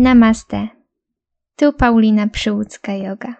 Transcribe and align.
Namaste. 0.00 0.68
Tu 1.56 1.72
Paulina 1.72 2.28
Przyłódzka 2.28 2.92
Yoga. 2.92 3.34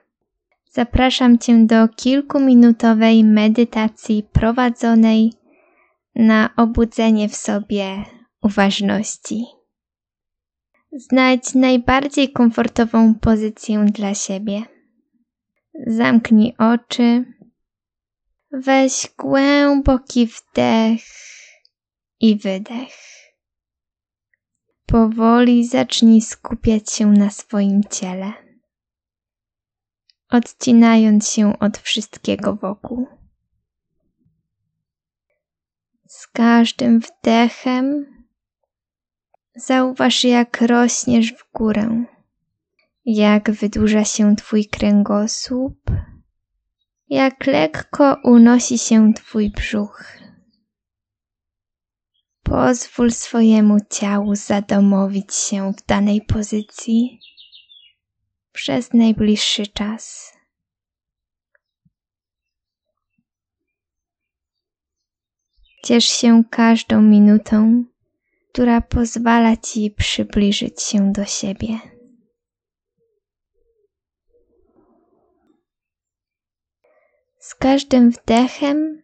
Zapraszam 0.72 1.38
Cię 1.38 1.66
do 1.66 1.88
kilkuminutowej 1.88 3.24
medytacji 3.24 4.22
prowadzonej 4.32 5.32
na 6.14 6.50
obudzenie 6.56 7.28
w 7.28 7.36
sobie 7.36 8.04
uważności. 8.42 9.44
Znajdź 10.92 11.54
najbardziej 11.54 12.32
komfortową 12.32 13.14
pozycję 13.14 13.84
dla 13.84 14.14
siebie. 14.14 14.62
Zamknij 15.86 16.54
oczy. 16.58 17.24
Weź 18.52 19.08
głęboki 19.18 20.26
wdech 20.26 21.02
i 22.20 22.36
wydech. 22.36 23.19
Powoli 24.90 25.66
zacznij 25.66 26.20
skupiać 26.20 26.92
się 26.92 27.06
na 27.06 27.30
swoim 27.30 27.84
ciele, 27.90 28.32
odcinając 30.30 31.30
się 31.30 31.58
od 31.58 31.78
wszystkiego 31.78 32.56
wokół. 32.56 33.06
Z 36.06 36.26
każdym 36.26 37.00
wdechem 37.00 38.06
zauważ, 39.56 40.24
jak 40.24 40.60
rośniesz 40.60 41.32
w 41.32 41.52
górę, 41.52 42.04
jak 43.04 43.50
wydłuża 43.50 44.04
się 44.04 44.36
Twój 44.36 44.66
kręgosłup, 44.66 45.90
jak 47.08 47.46
lekko 47.46 48.16
unosi 48.24 48.78
się 48.78 49.12
Twój 49.14 49.50
brzuch. 49.50 50.20
Pozwól 52.50 53.10
swojemu 53.10 53.76
ciału 53.90 54.34
zadomowić 54.34 55.34
się 55.34 55.72
w 55.72 55.86
danej 55.86 56.22
pozycji 56.22 57.20
przez 58.52 58.92
najbliższy 58.94 59.66
czas. 59.66 60.32
Ciesz 65.84 66.04
się 66.04 66.42
każdą 66.50 67.02
minutą, 67.02 67.84
która 68.52 68.80
pozwala 68.80 69.56
ci 69.56 69.90
przybliżyć 69.90 70.82
się 70.82 71.12
do 71.12 71.24
siebie. 71.24 71.78
Z 77.38 77.54
każdym 77.54 78.10
wdechem 78.10 79.02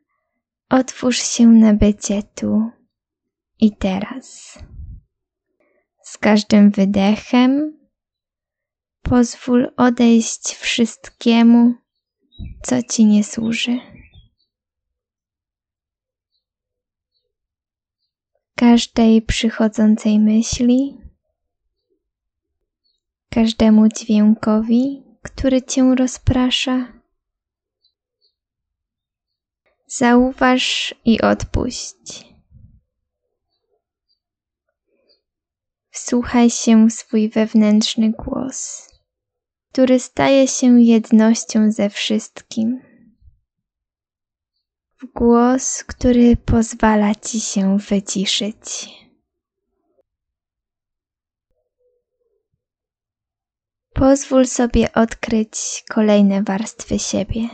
otwórz 0.70 1.18
się 1.18 1.46
na 1.46 1.74
bycie 1.74 2.22
tu 2.34 2.75
i 3.60 3.76
teraz. 3.76 4.58
Z 6.02 6.18
każdym 6.18 6.70
wydechem 6.70 7.78
pozwól 9.02 9.72
odejść 9.76 10.54
wszystkiemu, 10.54 11.74
co 12.62 12.82
ci 12.82 13.04
nie 13.04 13.24
służy. 13.24 13.78
Każdej 18.54 19.22
przychodzącej 19.22 20.18
myśli, 20.18 20.98
każdemu 23.30 23.88
dźwiękowi, 23.88 25.02
który 25.22 25.62
cię 25.62 25.94
rozprasza. 25.94 26.92
Zauważ 29.86 30.94
i 31.04 31.20
odpuść. 31.20 32.25
Wsłuchaj 35.96 36.50
się 36.50 36.86
w 36.88 36.92
swój 36.92 37.28
wewnętrzny 37.28 38.10
głos, 38.10 38.88
który 39.72 40.00
staje 40.00 40.48
się 40.48 40.80
jednością 40.80 41.72
ze 41.72 41.90
wszystkim. 41.90 42.80
W 45.02 45.06
głos, 45.14 45.84
który 45.84 46.36
pozwala 46.36 47.14
ci 47.14 47.40
się 47.40 47.78
wyciszyć. 47.78 48.88
Pozwól 53.94 54.46
sobie 54.46 54.92
odkryć 54.92 55.84
kolejne 55.88 56.42
warstwy 56.42 56.98
siebie. 56.98 57.48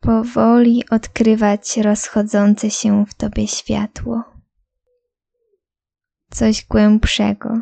Powoli 0.00 0.84
odkrywać 0.90 1.76
rozchodzące 1.76 2.70
się 2.70 3.06
w 3.06 3.14
tobie 3.14 3.48
światło 3.48 4.39
coś 6.30 6.66
głębszego, 6.66 7.60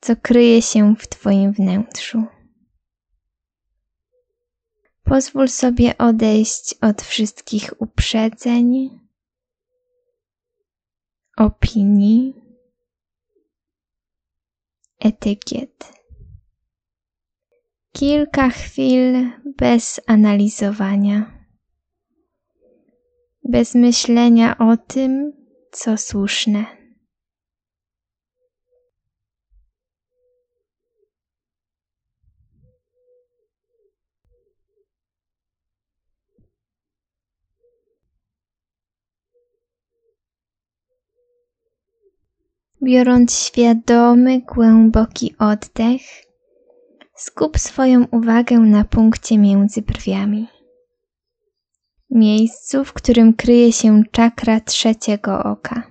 co 0.00 0.16
kryje 0.16 0.62
się 0.62 0.96
w 0.96 1.08
Twoim 1.08 1.52
wnętrzu. 1.52 2.24
Pozwól 5.04 5.48
sobie 5.48 5.98
odejść 5.98 6.74
od 6.80 7.02
wszystkich 7.02 7.72
uprzedzeń, 7.78 9.00
opinii, 11.36 12.34
etykiet. 14.98 15.92
Kilka 17.92 18.48
chwil 18.48 19.30
bez 19.56 20.00
analizowania, 20.06 21.46
bez 23.44 23.74
myślenia 23.74 24.58
o 24.58 24.76
tym, 24.76 25.32
co 25.72 25.96
słuszne. 25.96 26.79
Biorąc 42.82 43.38
świadomy, 43.38 44.40
głęboki 44.40 45.34
oddech, 45.38 46.00
skup 47.16 47.58
swoją 47.58 48.06
uwagę 48.12 48.58
na 48.58 48.84
punkcie 48.84 49.38
między 49.38 49.82
brwiami. 49.82 50.48
Miejscu, 52.10 52.84
w 52.84 52.92
którym 52.92 53.34
kryje 53.34 53.72
się 53.72 54.02
czakra 54.10 54.60
trzeciego 54.60 55.42
oka. 55.42 55.82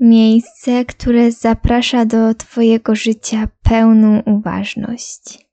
Miejsce, 0.00 0.84
które 0.84 1.32
zaprasza 1.32 2.04
do 2.04 2.34
Twojego 2.34 2.94
życia 2.94 3.48
pełną 3.62 4.22
uważność. 4.26 5.48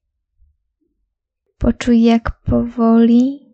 Poczuj, 1.58 2.02
jak 2.02 2.42
powoli 2.42 3.54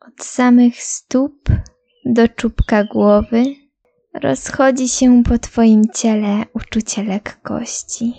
od 0.00 0.24
samych 0.24 0.82
stóp 0.82 1.48
do 2.04 2.28
czubka 2.28 2.84
głowy 2.84 3.42
rozchodzi 4.14 4.88
się 4.88 5.22
po 5.22 5.38
Twoim 5.38 5.82
ciele 5.94 6.44
uczucie 6.54 7.02
lekkości, 7.02 8.12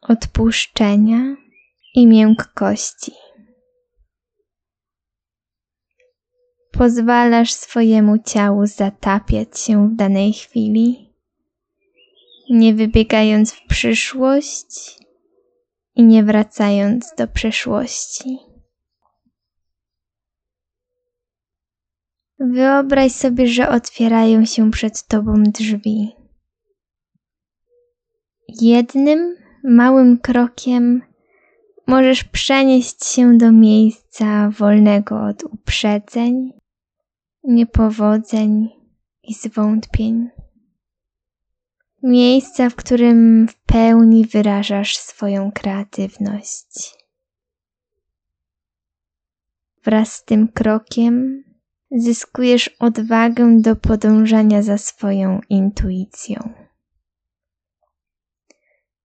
odpuszczenia 0.00 1.36
i 1.94 2.06
miękkości. 2.06 3.12
Pozwalasz 6.72 7.52
swojemu 7.52 8.18
ciału 8.18 8.66
zatapiać 8.66 9.60
się 9.60 9.88
w 9.88 9.96
danej 9.96 10.32
chwili, 10.32 11.14
nie 12.50 12.74
wybiegając 12.74 13.52
w 13.52 13.66
przyszłość 13.66 14.98
i 15.94 16.04
nie 16.04 16.24
wracając 16.24 17.14
do 17.18 17.28
przeszłości. 17.28 18.38
Wyobraź 22.38 23.12
sobie, 23.12 23.48
że 23.48 23.68
otwierają 23.68 24.44
się 24.44 24.70
przed 24.70 25.06
tobą 25.06 25.42
drzwi. 25.42 26.16
Jednym 28.60 29.36
małym 29.64 30.18
krokiem 30.18 31.02
możesz 31.86 32.24
przenieść 32.24 33.04
się 33.04 33.38
do 33.38 33.52
miejsca 33.52 34.50
wolnego 34.50 35.22
od 35.22 35.44
uprzedzeń, 35.44 36.52
niepowodzeń 37.44 38.68
i 39.22 39.34
zwątpień. 39.34 40.28
Miejsca, 42.02 42.70
w 42.70 42.74
którym 42.74 43.48
w 43.48 43.54
pełni 43.54 44.26
wyrażasz 44.26 44.96
swoją 44.96 45.52
kreatywność. 45.52 46.94
Wraz 49.84 50.12
z 50.12 50.24
tym 50.24 50.48
krokiem 50.48 51.44
zyskujesz 51.90 52.70
odwagę 52.78 53.60
do 53.60 53.76
podążania 53.76 54.62
za 54.62 54.78
swoją 54.78 55.40
intuicją. 55.48 56.52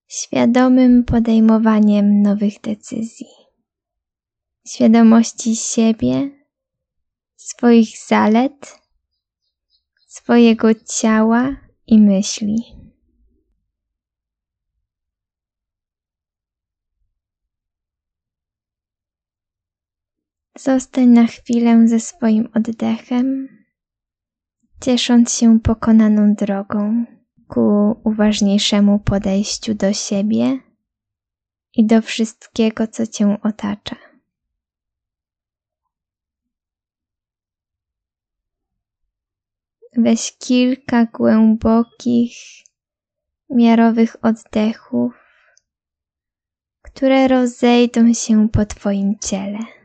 Świadomym 0.07 1.03
podejmowaniem 1.03 2.21
nowych 2.21 2.61
decyzji, 2.61 3.27
świadomości 4.67 5.55
siebie, 5.55 6.29
swoich 7.35 7.89
zalet, 8.07 8.79
swojego 10.07 10.67
ciała 10.75 11.55
i 11.87 11.99
myśli. 11.99 12.80
Zostań 20.57 21.07
na 21.07 21.27
chwilę 21.27 21.87
ze 21.87 21.99
swoim 21.99 22.49
oddechem, 22.53 23.47
ciesząc 24.81 25.33
się 25.33 25.59
pokonaną 25.59 26.33
drogą 26.33 27.05
ku 27.47 27.61
uważniejszemu 28.03 28.99
podejściu 28.99 29.73
do 29.73 29.93
siebie 29.93 30.59
i 31.75 31.85
do 31.85 32.01
wszystkiego, 32.01 32.87
co 32.87 33.07
cię 33.07 33.37
otacza. 33.43 33.95
Weź 39.97 40.37
kilka 40.37 41.05
głębokich, 41.05 42.33
miarowych 43.49 44.15
oddechów, 44.21 45.13
które 46.81 47.27
rozejdą 47.27 48.13
się 48.13 48.49
po 48.49 48.65
Twoim 48.65 49.19
ciele. 49.19 49.80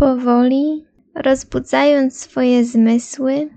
Powoli, 0.00 0.86
rozbudzając 1.14 2.18
swoje 2.18 2.64
zmysły, 2.64 3.50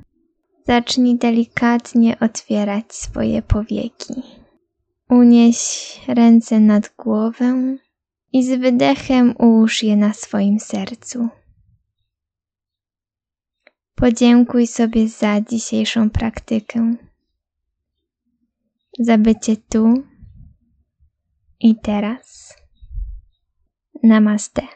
zacznij 0.67 1.17
delikatnie 1.17 2.19
otwierać 2.19 2.93
swoje 2.93 3.41
powieki. 3.41 4.13
Unieś 5.09 5.57
ręce 6.07 6.59
nad 6.59 6.93
głowę 6.97 7.77
i 8.33 8.43
z 8.43 8.59
wydechem 8.59 9.35
ułóż 9.39 9.83
je 9.83 9.95
na 9.97 10.13
swoim 10.13 10.59
sercu. 10.59 11.29
Podziękuj 13.95 14.67
sobie 14.67 15.09
za 15.09 15.41
dzisiejszą 15.41 16.09
praktykę, 16.09 16.95
za 18.99 19.17
bycie 19.17 19.57
tu 19.57 19.93
i 21.59 21.75
teraz. 21.75 22.53
Namaste. 24.03 24.67